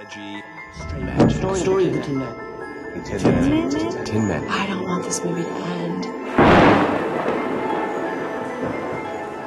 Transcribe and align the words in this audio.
edgy. 0.00 0.42
Story, 1.30 1.60
story 1.60 1.86
of 1.88 1.94
the 1.94 2.02
Tin 2.02 2.18
Man. 2.18 3.04
Tin 3.04 3.22
Man. 3.22 4.04
Tin 4.04 4.28
Man. 4.28 4.48
I 4.48 4.66
don't 4.66 4.82
want 4.82 5.04
this 5.04 5.24
movie 5.24 5.42
to 5.42 5.48
end. 5.48 6.04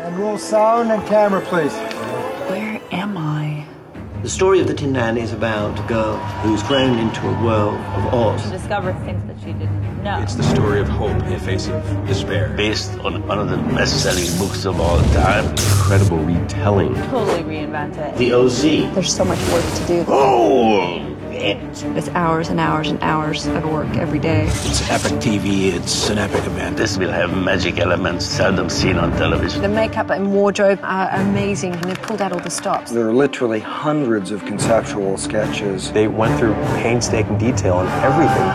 And 0.00 0.18
roll 0.18 0.38
sound 0.38 0.90
and 0.90 1.06
camera, 1.06 1.40
please. 1.42 1.72
Where 2.48 2.80
am 2.90 2.92
I? 2.92 3.01
The 4.22 4.28
story 4.28 4.60
of 4.60 4.68
the 4.68 4.74
Tin 4.74 4.92
Man 4.92 5.16
is 5.16 5.32
about 5.32 5.76
a 5.80 5.82
girl 5.88 6.16
who's 6.42 6.62
grown 6.62 6.96
into 6.96 7.28
a 7.28 7.44
world 7.44 7.74
of 7.74 8.14
Oz. 8.14 8.50
discovers 8.52 8.94
things 9.04 9.20
that 9.26 9.36
she 9.40 9.52
didn't 9.52 10.04
know. 10.04 10.20
It's 10.22 10.36
the 10.36 10.44
story 10.44 10.78
of 10.78 10.86
hope 10.88 11.10
in 11.24 11.30
the 11.30 11.40
face 11.40 11.66
of 11.66 11.82
despair. 12.06 12.54
based 12.56 12.92
on 13.00 13.26
one 13.26 13.40
of 13.40 13.50
the 13.50 13.56
best-selling 13.74 14.38
books 14.38 14.64
of 14.64 14.80
all 14.80 14.98
time. 15.12 15.46
Incredible 15.50 16.18
retelling. 16.18 16.94
totally 17.10 17.42
reinvented. 17.42 18.16
The 18.16 18.32
OZ. 18.32 18.62
There's 18.94 19.12
so 19.12 19.24
much 19.24 19.40
work 19.50 19.64
to 19.74 19.86
do. 19.88 20.04
Oh, 20.06 21.11
it. 21.42 21.58
It's 21.96 22.08
hours 22.10 22.48
and 22.48 22.60
hours 22.60 22.88
and 22.88 23.02
hours 23.02 23.46
of 23.46 23.64
work 23.64 23.88
every 23.96 24.18
day. 24.18 24.46
It's 24.46 24.88
epic 24.88 25.18
TV. 25.18 25.72
It's 25.72 26.08
an 26.08 26.18
epic 26.18 26.44
event. 26.46 26.76
This 26.76 26.96
will 26.96 27.10
have 27.10 27.36
magic 27.36 27.78
elements 27.78 28.24
seldom 28.24 28.70
seen 28.70 28.96
on 28.96 29.10
television. 29.12 29.60
The 29.62 29.68
makeup 29.68 30.10
and 30.10 30.32
wardrobe 30.32 30.80
are 30.82 31.10
amazing, 31.10 31.74
and 31.74 31.84
they 31.84 31.94
pulled 31.94 32.22
out 32.22 32.32
all 32.32 32.40
the 32.40 32.50
stops. 32.50 32.92
There 32.92 33.08
are 33.08 33.12
literally 33.12 33.60
hundreds 33.60 34.30
of 34.30 34.44
conceptual 34.44 35.18
sketches. 35.18 35.92
They 35.92 36.08
went 36.08 36.38
through 36.38 36.54
painstaking 36.82 37.38
detail 37.38 37.74
on 37.74 37.88
everything. 38.02 38.48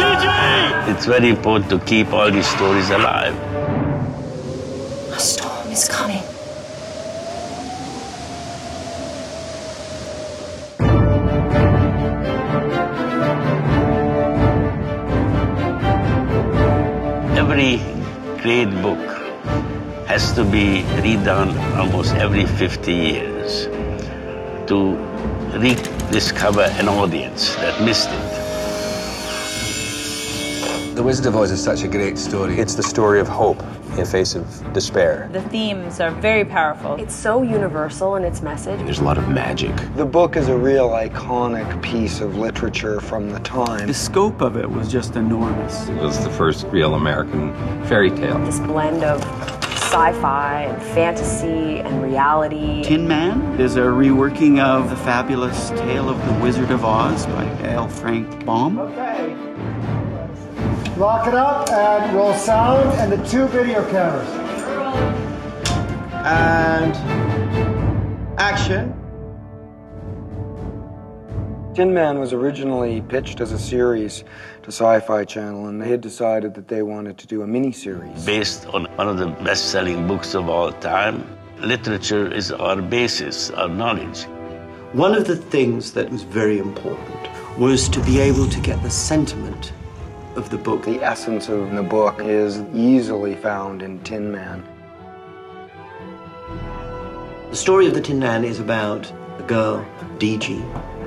DJ! 0.00 0.94
It's 0.94 1.06
very 1.06 1.30
important 1.30 1.70
to 1.70 1.78
keep 1.86 2.12
all 2.12 2.30
these 2.30 2.46
stories 2.46 2.90
alive. 2.90 3.34
A 5.12 5.18
storm 5.18 5.68
is 5.68 5.88
coming. 5.88 6.33
Every 17.54 17.78
great 18.42 18.82
book 18.82 18.98
has 20.08 20.32
to 20.32 20.42
be 20.42 20.82
redone 21.04 21.54
almost 21.76 22.12
every 22.16 22.46
50 22.46 22.92
years 22.92 23.66
to 24.66 24.96
rediscover 25.56 26.62
an 26.62 26.88
audience 26.88 27.54
that 27.54 27.80
missed 27.80 28.08
it. 28.10 28.30
The 30.96 31.02
Wizard 31.04 31.26
of 31.26 31.36
Oz 31.36 31.52
is 31.52 31.62
such 31.62 31.84
a 31.84 31.88
great 31.88 32.18
story. 32.18 32.58
It's 32.58 32.74
the 32.74 32.82
story 32.82 33.20
of 33.20 33.28
hope 33.28 33.62
in 33.98 34.06
face 34.06 34.34
of 34.34 34.72
despair. 34.72 35.28
The 35.32 35.42
themes 35.42 36.00
are 36.00 36.10
very 36.10 36.44
powerful. 36.44 36.96
It's 36.96 37.14
so 37.14 37.42
universal 37.42 38.16
in 38.16 38.24
its 38.24 38.42
message. 38.42 38.80
There's 38.80 39.00
a 39.00 39.04
lot 39.04 39.18
of 39.18 39.28
magic. 39.28 39.74
The 39.96 40.04
book 40.04 40.36
is 40.36 40.48
a 40.48 40.56
real 40.56 40.90
iconic 40.90 41.82
piece 41.82 42.20
of 42.20 42.36
literature 42.36 43.00
from 43.00 43.30
the 43.30 43.40
time. 43.40 43.86
The 43.86 43.94
scope 43.94 44.40
of 44.40 44.56
it 44.56 44.70
was 44.70 44.90
just 44.90 45.16
enormous. 45.16 45.88
It 45.88 45.96
was 45.96 46.22
the 46.22 46.30
first 46.30 46.66
real 46.66 46.94
American 46.94 47.52
fairy 47.86 48.10
tale. 48.10 48.38
This 48.44 48.60
blend 48.60 49.04
of 49.04 49.22
sci-fi 49.94 50.62
and 50.62 50.82
fantasy 50.94 51.78
and 51.78 52.02
reality. 52.02 52.82
Tin 52.82 53.06
Man 53.06 53.60
is 53.60 53.76
a 53.76 53.82
reworking 53.82 54.58
of 54.58 54.90
the 54.90 54.96
fabulous 54.96 55.70
tale 55.70 56.08
of 56.08 56.24
the 56.26 56.32
Wizard 56.42 56.72
of 56.72 56.84
Oz 56.84 57.26
by 57.26 57.46
L. 57.62 57.88
Frank 57.88 58.44
Baum. 58.44 58.78
Okay. 58.78 59.36
Lock 60.96 61.26
it 61.26 61.34
up 61.34 61.68
and 61.70 62.14
roll 62.14 62.32
sound 62.34 62.88
and 63.00 63.10
the 63.10 63.16
two 63.28 63.48
video 63.48 63.82
cameras. 63.90 64.28
And 66.12 66.94
action. 68.38 68.94
Tin 71.74 71.92
Man 71.92 72.20
was 72.20 72.32
originally 72.32 73.00
pitched 73.00 73.40
as 73.40 73.50
a 73.50 73.58
series 73.58 74.22
to 74.62 74.68
Sci-Fi 74.68 75.24
Channel, 75.24 75.66
and 75.66 75.82
they 75.82 75.88
had 75.88 76.00
decided 76.00 76.54
that 76.54 76.68
they 76.68 76.82
wanted 76.82 77.18
to 77.18 77.26
do 77.26 77.42
a 77.42 77.46
miniseries. 77.46 78.24
Based 78.24 78.64
on 78.66 78.84
one 78.94 79.08
of 79.08 79.18
the 79.18 79.26
best-selling 79.42 80.06
books 80.06 80.36
of 80.36 80.48
all 80.48 80.70
time, 80.74 81.26
literature 81.58 82.32
is 82.32 82.52
our 82.52 82.80
basis, 82.80 83.50
our 83.50 83.68
knowledge. 83.68 84.26
One 84.92 85.16
of 85.16 85.26
the 85.26 85.34
things 85.34 85.92
that 85.94 86.08
was 86.08 86.22
very 86.22 86.58
important 86.58 87.28
was 87.58 87.88
to 87.88 88.00
be 88.04 88.20
able 88.20 88.48
to 88.48 88.60
get 88.60 88.80
the 88.84 88.90
sentiment 88.90 89.72
of 90.36 90.50
the 90.50 90.58
book. 90.58 90.84
The 90.84 91.02
essence 91.02 91.48
of 91.48 91.72
the 91.72 91.82
book 91.82 92.20
is 92.20 92.60
easily 92.74 93.34
found 93.34 93.82
in 93.82 94.00
Tin 94.00 94.30
Man. 94.30 94.62
The 97.50 97.56
story 97.56 97.86
of 97.86 97.94
the 97.94 98.00
Tin 98.00 98.18
Man 98.18 98.44
is 98.44 98.58
about 98.60 99.12
a 99.38 99.42
girl, 99.42 99.86
DG, 100.18 100.60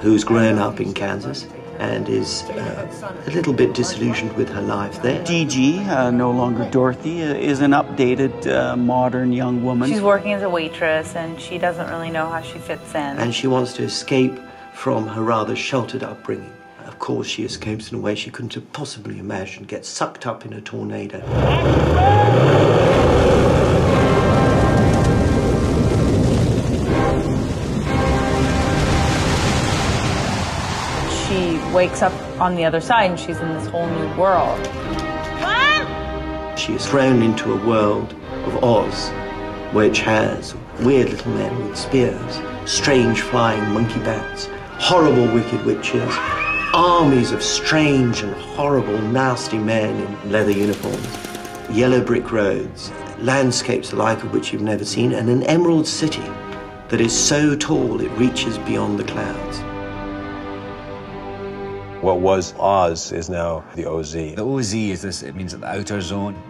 who's 0.00 0.24
grown 0.24 0.58
up 0.58 0.80
in 0.80 0.94
Kansas 0.94 1.46
and 1.78 2.10
is 2.10 2.42
uh, 2.42 3.22
a 3.26 3.30
little 3.30 3.54
bit 3.54 3.72
disillusioned 3.72 4.32
with 4.34 4.50
her 4.50 4.60
life 4.60 5.00
there. 5.00 5.24
DG, 5.24 5.86
uh, 5.88 6.10
no 6.10 6.30
longer 6.30 6.68
Dorothy, 6.70 7.22
uh, 7.22 7.32
is 7.34 7.60
an 7.60 7.70
updated, 7.70 8.46
uh, 8.46 8.76
modern 8.76 9.32
young 9.32 9.64
woman. 9.64 9.88
She's 9.88 10.02
working 10.02 10.34
as 10.34 10.42
a 10.42 10.48
waitress 10.50 11.16
and 11.16 11.40
she 11.40 11.56
doesn't 11.56 11.88
really 11.88 12.10
know 12.10 12.28
how 12.28 12.42
she 12.42 12.58
fits 12.58 12.94
in. 12.94 13.18
And 13.18 13.34
she 13.34 13.46
wants 13.46 13.72
to 13.74 13.82
escape 13.82 14.38
from 14.74 15.06
her 15.06 15.22
rather 15.22 15.56
sheltered 15.56 16.02
upbringing. 16.02 16.52
Of 17.00 17.06
course, 17.06 17.28
she 17.28 17.44
escapes 17.44 17.90
in 17.90 17.96
a 17.96 18.00
way 18.02 18.14
she 18.14 18.30
couldn't 18.30 18.52
have 18.52 18.70
possibly 18.74 19.18
imagined, 19.18 19.68
gets 19.68 19.88
sucked 19.88 20.26
up 20.26 20.44
in 20.44 20.52
a 20.52 20.60
tornado. 20.60 21.20
she 31.26 31.58
wakes 31.74 32.02
up 32.02 32.12
on 32.38 32.54
the 32.54 32.66
other 32.66 32.82
side 32.82 33.08
and 33.08 33.18
she's 33.18 33.38
in 33.38 33.48
this 33.54 33.66
whole 33.68 33.88
new 33.88 34.14
world. 34.20 34.58
She 36.58 36.74
is 36.74 36.86
thrown 36.86 37.22
into 37.22 37.54
a 37.54 37.66
world 37.66 38.12
of 38.44 38.62
Oz, 38.62 39.08
which 39.72 40.00
has 40.00 40.54
weird 40.80 41.08
little 41.08 41.32
men 41.32 41.66
with 41.66 41.78
spears, 41.78 42.40
strange 42.66 43.22
flying 43.22 43.72
monkey 43.72 44.00
bats, 44.00 44.50
horrible 44.78 45.32
wicked 45.32 45.64
witches, 45.64 46.14
armies 46.72 47.32
of 47.32 47.42
strange 47.42 48.22
and 48.22 48.32
horrible 48.32 48.96
nasty 49.02 49.58
men 49.58 49.96
in 49.96 50.32
leather 50.32 50.52
uniforms, 50.52 51.08
yellow 51.68 52.00
brick 52.00 52.30
roads, 52.30 52.92
landscapes 53.18 53.90
the 53.90 53.96
like 53.96 54.22
of 54.22 54.32
which 54.32 54.52
you've 54.52 54.62
never 54.62 54.84
seen, 54.84 55.12
and 55.12 55.28
an 55.28 55.42
emerald 55.44 55.86
city 55.86 56.22
that 56.88 57.00
is 57.00 57.16
so 57.16 57.56
tall 57.56 58.00
it 58.00 58.08
reaches 58.12 58.56
beyond 58.58 58.98
the 58.98 59.04
clouds. 59.04 59.58
What 62.02 62.20
was 62.20 62.54
Oz 62.58 63.10
is 63.10 63.28
now 63.28 63.64
the 63.74 63.86
OZ. 63.86 64.12
The 64.12 64.44
OZ 64.44 64.74
is 64.74 65.02
this, 65.02 65.22
it 65.22 65.34
means 65.34 65.56
the 65.56 65.66
outer 65.66 66.00
zone. 66.00 66.40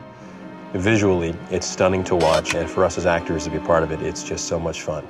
Visually, 0.75 1.34
it's 1.50 1.66
stunning 1.66 2.04
to 2.04 2.14
watch, 2.14 2.54
and 2.54 2.69
for 2.69 2.84
us 2.84 2.98
as 2.98 3.06
actors 3.06 3.44
to 3.44 3.50
be 3.50 3.58
part 3.58 3.82
of 3.82 3.91
it, 3.91 4.02
it's 4.02 4.22
just 4.22 4.44
so 4.44 4.60
much 4.60 4.82
fun. 4.82 5.02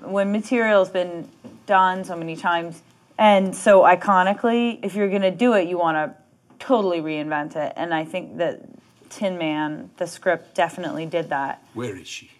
When 0.00 0.32
material's 0.32 0.88
been 0.88 1.28
done 1.66 2.02
so 2.02 2.16
many 2.16 2.34
times 2.34 2.80
and 3.18 3.54
so 3.54 3.82
iconically, 3.82 4.78
if 4.82 4.94
you're 4.94 5.08
going 5.08 5.22
to 5.22 5.30
do 5.30 5.54
it, 5.54 5.68
you 5.68 5.78
want 5.78 5.96
to 5.96 6.14
totally 6.58 7.00
reinvent 7.00 7.56
it. 7.56 7.72
And 7.76 7.94
I 7.94 8.04
think 8.04 8.38
that 8.38 8.68
Tin 9.10 9.38
Man, 9.38 9.90
the 9.96 10.06
script, 10.06 10.54
definitely 10.54 11.06
did 11.06 11.30
that. 11.30 11.62
Where 11.74 11.96
is 11.96 12.08
she? 12.08 12.30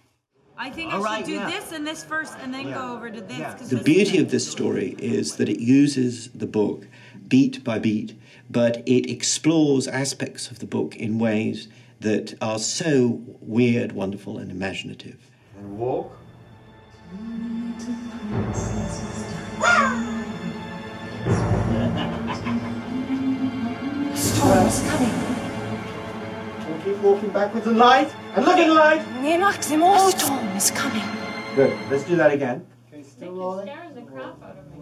I 0.59 0.71
think 0.71 0.91
All 0.91 1.01
right, 1.03 1.27
yeah. 1.27 1.49
This 1.49 1.71
and 1.71 1.85
this 1.85 2.03
first 2.03 2.33
and 2.41 2.51
then 2.51 2.73
go 2.73 2.93
over 2.93 3.11
to 3.11 3.21
this. 3.21 3.37
'cause 3.37 3.69
The 3.69 3.75
this 3.75 3.83
beauty 3.83 4.17
of 4.17 4.31
this 4.31 4.49
story 4.49 4.95
is 4.97 5.35
that 5.35 5.49
it 5.49 5.59
uses 5.59 6.29
the 6.33 6.47
book 6.47 6.87
beat 7.27 7.63
by 7.63 7.77
beat, 7.77 8.15
but 8.49 8.81
it 8.87 9.07
explores 9.09 9.87
aspects 9.87 10.49
of 10.49 10.57
the 10.59 10.65
book 10.65 10.95
in 10.95 11.19
ways 11.19 11.67
that 11.99 12.33
are 12.41 12.57
so 12.57 13.21
weird, 13.39 13.91
wonderful, 13.91 14.39
and 14.39 14.49
imaginative. 14.49 15.29
And 15.59 15.77
walk. 15.77 16.11
Storm 24.69 24.85
is 24.85 24.91
coming. 24.91 25.13
And 26.67 26.83
keep 26.83 26.97
walking 26.97 27.29
backwards 27.29 27.67
and 27.67 27.77
light. 27.77 28.13
And 28.35 28.45
look 28.45 28.57
at 28.57 28.67
the 28.67 28.73
light. 28.73 29.01
Oh, 29.09 30.07
a 30.07 30.11
storm 30.11 30.47
is 30.49 30.71
coming. 30.71 31.03
Good. 31.55 31.77
Let's 31.89 32.03
do 32.03 32.15
that 32.17 32.31
again. 32.31 32.65
Okay, 32.87 33.03
still 33.03 33.31
rolling. 33.31 33.69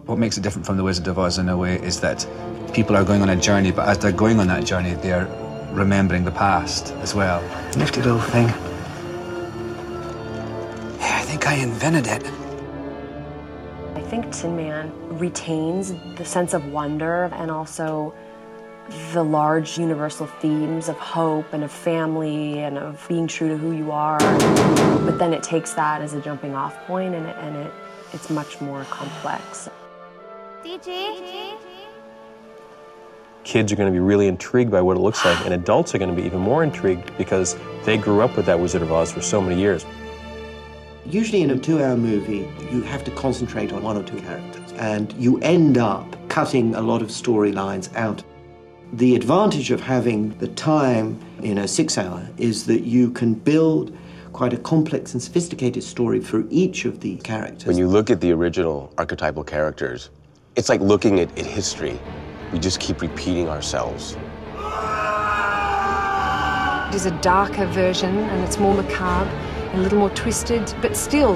What 0.06 0.18
makes 0.18 0.36
it 0.38 0.42
different 0.42 0.66
from 0.66 0.76
The 0.76 0.84
Wizard 0.84 1.06
of 1.08 1.18
Oz 1.18 1.38
in 1.38 1.48
a 1.48 1.56
way 1.56 1.80
is 1.80 2.00
that 2.00 2.26
people 2.72 2.96
are 2.96 3.04
going 3.04 3.22
on 3.22 3.28
a 3.28 3.36
journey, 3.36 3.72
but 3.72 3.88
as 3.88 3.98
they're 3.98 4.12
going 4.12 4.38
on 4.40 4.46
that 4.48 4.64
journey, 4.64 4.94
they're 4.94 5.26
remembering 5.72 6.24
the 6.24 6.30
past 6.30 6.92
as 6.94 7.14
well. 7.14 7.40
Nifty 7.76 8.02
little 8.02 8.20
thing. 8.20 8.46
Yeah, 10.98 11.18
I 11.18 11.22
think 11.22 11.46
I 11.48 11.54
invented 11.54 12.06
it. 12.06 12.24
I 13.94 14.00
think 14.08 14.32
Tin 14.32 14.56
Man 14.56 14.92
retains 15.18 15.92
the 16.16 16.24
sense 16.24 16.54
of 16.54 16.72
wonder 16.72 17.24
and 17.34 17.50
also 17.50 18.14
the 19.12 19.22
large 19.22 19.78
universal 19.78 20.26
themes 20.26 20.88
of 20.88 20.96
hope 20.96 21.52
and 21.52 21.64
of 21.64 21.72
family 21.72 22.60
and 22.60 22.78
of 22.78 23.04
being 23.08 23.26
true 23.26 23.48
to 23.48 23.56
who 23.56 23.72
you 23.72 23.90
are. 23.90 24.18
But 25.04 25.18
then 25.18 25.32
it 25.32 25.42
takes 25.42 25.72
that 25.74 26.02
as 26.02 26.14
a 26.14 26.20
jumping 26.20 26.54
off 26.54 26.76
point 26.86 27.14
and 27.14 27.26
it, 27.26 27.36
and 27.40 27.56
it 27.56 27.72
it's 28.12 28.30
much 28.30 28.60
more 28.60 28.84
complex. 28.84 29.68
Kids 33.44 33.72
are 33.72 33.76
going 33.76 33.86
to 33.86 33.92
be 33.92 34.00
really 34.00 34.26
intrigued 34.26 34.70
by 34.70 34.80
what 34.80 34.96
it 34.96 35.00
looks 35.00 35.24
like, 35.24 35.44
and 35.44 35.54
adults 35.54 35.94
are 35.94 35.98
going 35.98 36.10
to 36.10 36.16
be 36.16 36.26
even 36.26 36.40
more 36.40 36.64
intrigued 36.64 37.16
because 37.16 37.56
they 37.84 37.96
grew 37.96 38.20
up 38.20 38.36
with 38.36 38.46
that 38.46 38.58
Wizard 38.58 38.82
of 38.82 38.90
Oz 38.90 39.12
for 39.12 39.20
so 39.20 39.40
many 39.40 39.60
years. 39.60 39.86
Usually 41.04 41.42
in 41.42 41.50
a 41.50 41.58
two-hour 41.58 41.96
movie, 41.96 42.48
you 42.72 42.82
have 42.82 43.04
to 43.04 43.10
concentrate 43.12 43.72
on 43.72 43.82
one 43.82 43.96
or 43.96 44.02
two 44.02 44.20
characters, 44.20 44.72
and 44.72 45.12
you 45.12 45.38
end 45.38 45.78
up 45.78 46.16
cutting 46.28 46.74
a 46.74 46.80
lot 46.80 47.02
of 47.02 47.08
storylines 47.08 47.94
out. 47.94 48.24
The 48.92 49.16
advantage 49.16 49.72
of 49.72 49.80
having 49.80 50.30
the 50.38 50.46
time 50.46 51.20
in 51.42 51.58
a 51.58 51.66
six-hour 51.66 52.28
is 52.38 52.66
that 52.66 52.82
you 52.82 53.10
can 53.10 53.34
build 53.34 53.96
quite 54.32 54.52
a 54.52 54.56
complex 54.58 55.12
and 55.12 55.20
sophisticated 55.20 55.82
story 55.82 56.20
for 56.20 56.44
each 56.50 56.84
of 56.84 57.00
the 57.00 57.16
characters. 57.16 57.66
When 57.66 57.76
you 57.76 57.88
look 57.88 58.10
at 58.10 58.20
the 58.20 58.30
original 58.30 58.92
archetypal 58.96 59.42
characters, 59.42 60.10
it's 60.54 60.68
like 60.68 60.80
looking 60.80 61.18
at, 61.18 61.36
at 61.36 61.46
history. 61.46 61.98
We 62.52 62.60
just 62.60 62.78
keep 62.78 63.02
repeating 63.02 63.48
ourselves. 63.48 64.16
It 66.88 66.94
is 66.94 67.06
a 67.06 67.18
darker 67.20 67.66
version 67.66 68.16
and 68.16 68.44
it's 68.44 68.58
more 68.58 68.72
macabre 68.74 69.28
and 69.70 69.80
a 69.80 69.82
little 69.82 69.98
more 69.98 70.10
twisted, 70.10 70.72
but 70.80 70.96
still 70.96 71.34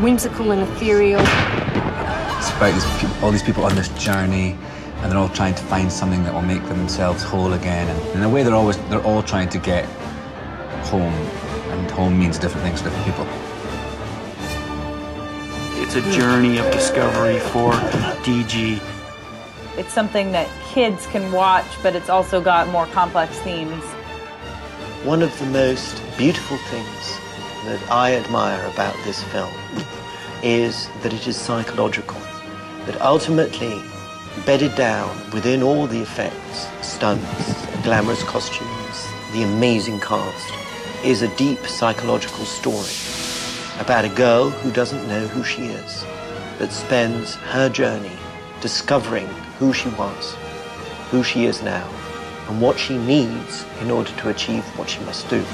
whimsical 0.00 0.52
and 0.52 0.62
ethereal. 0.62 1.20
It's 1.20 2.50
about 2.50 2.72
these 2.72 2.86
peop 3.00 3.22
all 3.24 3.32
these 3.32 3.42
people 3.42 3.64
on 3.64 3.74
this 3.74 3.88
journey, 3.98 4.56
and 5.02 5.10
they're 5.10 5.18
all 5.18 5.28
trying 5.28 5.54
to 5.54 5.62
find 5.64 5.92
something 5.92 6.24
that 6.24 6.32
will 6.32 6.42
make 6.42 6.64
themselves 6.66 7.22
whole 7.22 7.52
again. 7.52 7.88
And 7.88 8.16
in 8.16 8.22
a 8.22 8.28
way, 8.28 8.42
they're 8.42 8.54
always 8.54 8.78
they're 8.88 9.04
all 9.04 9.22
trying 9.22 9.48
to 9.50 9.58
get 9.58 9.84
home, 10.86 11.12
and 11.12 11.90
home 11.90 12.18
means 12.18 12.38
different 12.38 12.64
things 12.64 12.80
to 12.80 12.90
different 12.90 13.06
people. 13.06 13.26
It's 15.82 15.94
a 15.94 16.02
journey 16.12 16.58
of 16.58 16.70
discovery 16.72 17.38
for 17.38 17.72
DG. 18.24 18.80
It's 19.76 19.92
something 19.92 20.32
that 20.32 20.48
kids 20.72 21.06
can 21.06 21.30
watch, 21.32 21.66
but 21.82 21.94
it's 21.94 22.08
also 22.08 22.40
got 22.40 22.68
more 22.68 22.86
complex 22.86 23.38
themes. 23.40 23.84
One 25.04 25.22
of 25.22 25.38
the 25.38 25.46
most 25.46 26.02
beautiful 26.16 26.56
things 26.56 27.18
that 27.66 27.90
I 27.90 28.14
admire 28.14 28.64
about 28.72 28.96
this 29.04 29.22
film 29.24 29.52
is 30.42 30.88
that 31.02 31.12
it 31.12 31.26
is 31.26 31.36
psychological. 31.36 32.18
That 32.86 33.00
ultimately, 33.00 33.82
bedded 34.44 34.74
down 34.74 35.16
within 35.32 35.62
all 35.62 35.86
the 35.86 36.00
effects, 36.00 36.68
stunts, 36.82 37.82
glamorous 37.82 38.22
costumes, 38.24 39.06
the 39.32 39.42
amazing 39.42 40.00
cast, 40.00 40.52
is 41.04 41.22
a 41.22 41.36
deep 41.36 41.66
psychological 41.66 42.44
story 42.44 42.92
about 43.80 44.04
a 44.04 44.08
girl 44.08 44.50
who 44.50 44.70
doesn't 44.72 45.08
know 45.08 45.26
who 45.28 45.44
she 45.44 45.66
is, 45.66 46.04
but 46.58 46.72
spends 46.72 47.34
her 47.36 47.68
journey 47.68 48.16
discovering 48.60 49.26
who 49.58 49.72
she 49.72 49.88
was, 49.90 50.34
who 51.10 51.22
she 51.22 51.46
is 51.46 51.62
now, 51.62 51.88
and 52.48 52.60
what 52.60 52.78
she 52.78 52.96
needs 52.98 53.64
in 53.80 53.90
order 53.90 54.10
to 54.12 54.28
achieve 54.28 54.64
what 54.78 54.88
she 54.88 55.00
must 55.00 55.28
do. 55.28 55.44